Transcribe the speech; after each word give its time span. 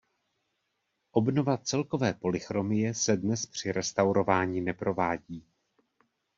Obnova 1.11 1.57
celkové 1.57 2.13
polychromie 2.13 2.93
se 2.93 3.17
dnes 3.17 3.45
při 3.45 3.71
restaurování 3.71 4.61
neprovádí. 4.61 5.45